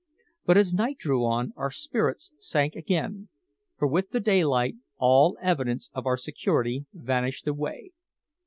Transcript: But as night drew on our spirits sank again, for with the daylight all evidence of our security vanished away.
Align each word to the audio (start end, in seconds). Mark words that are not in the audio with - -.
But 0.47 0.57
as 0.57 0.73
night 0.73 0.97
drew 0.97 1.23
on 1.25 1.53
our 1.55 1.69
spirits 1.69 2.31
sank 2.39 2.73
again, 2.75 3.29
for 3.77 3.87
with 3.87 4.09
the 4.09 4.19
daylight 4.19 4.73
all 4.97 5.37
evidence 5.43 5.91
of 5.93 6.07
our 6.07 6.17
security 6.17 6.85
vanished 6.91 7.45
away. 7.45 7.91